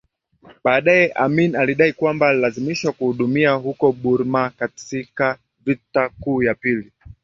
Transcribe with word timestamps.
Baadaye 0.63 1.11
Amin 1.15 1.55
alidai 1.55 1.87
ya 1.87 1.93
kwamba 1.93 2.29
alilazimishwa 2.29 2.91
kuhudumia 2.91 3.51
huko 3.51 3.91
Burma 3.91 4.49
katika 4.49 5.39
Vita 5.65 6.09
Kuu 6.19 6.43
ya 6.43 6.55
Pili 6.55 6.91